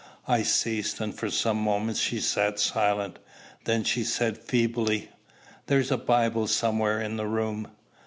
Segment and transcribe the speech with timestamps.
[0.27, 3.19] I ceased, and for some moments she sat silent.
[3.65, 5.09] Then she said feebly,
[5.67, 7.67] "There's a Bible somewhere in the room."